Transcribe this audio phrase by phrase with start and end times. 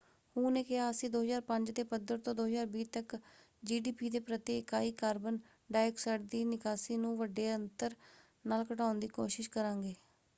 [0.35, 3.15] ਹੂ ਨੇ ਕਿਹਾ ਅਸੀਂ 2005 ਦੇ ਪੱਧਰ ਤੋਂ 2020 ਤੱਕ
[3.63, 5.37] ਜੀਡੀਪੀ ਦੇ ਪ੍ਰਤੀ ਇਕਾਈ ਕਾਰਬਨ
[5.69, 7.95] ਡਾਈਆਕਸਾਈਡ ਦੀ ਨਿਕਾਸੀ ਨੂੰ ਵੱਡੇ ਅੰਤਰ
[8.45, 9.93] ਨਾਲ ਘਟਾਉਣ ਦੀ ਕੋਸ਼ਿਸ਼ ਕਰਾਂਗੇ।